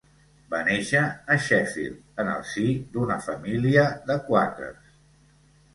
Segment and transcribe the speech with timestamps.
[0.53, 1.01] Va néixer
[1.35, 2.67] a Sheffield en el si
[2.97, 4.99] d'una família de quàquers.